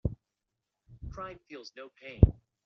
[1.11, 2.21] Pride feels no pain.